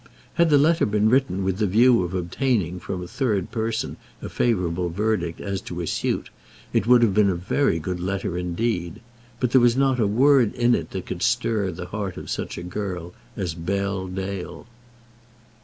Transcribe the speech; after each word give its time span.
Had 0.33 0.49
the 0.49 0.57
letter 0.57 0.87
been 0.87 1.11
written 1.11 1.43
with 1.43 1.59
the 1.59 1.67
view 1.67 2.01
of 2.03 2.15
obtaining 2.15 2.79
from 2.79 3.03
a 3.03 3.07
third 3.07 3.51
person 3.51 3.97
a 4.19 4.29
favourable 4.29 4.89
verdict 4.89 5.39
as 5.39 5.61
to 5.61 5.77
his 5.77 5.91
suit, 5.93 6.31
it 6.73 6.87
would 6.87 7.03
have 7.03 7.13
been 7.13 7.29
a 7.29 7.35
very 7.35 7.77
good 7.77 7.99
letter 7.99 8.35
indeed; 8.35 8.99
but 9.39 9.51
there 9.51 9.61
was 9.61 9.77
not 9.77 9.99
a 9.99 10.07
word 10.07 10.55
in 10.55 10.73
it 10.73 10.89
that 10.89 11.05
could 11.05 11.21
stir 11.21 11.69
the 11.69 11.85
heart 11.85 12.17
of 12.17 12.31
such 12.31 12.57
a 12.57 12.63
girl 12.63 13.13
as 13.37 13.53
Bell 13.53 14.07
Dale. 14.07 14.65